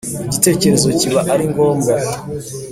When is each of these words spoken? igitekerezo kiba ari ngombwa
igitekerezo 0.25 0.87
kiba 0.99 1.19
ari 1.33 1.45
ngombwa 1.51 1.93